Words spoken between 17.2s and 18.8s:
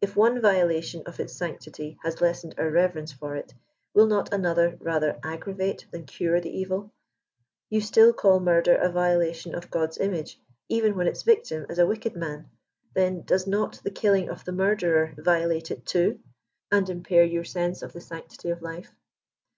130 your sense of the sanctity of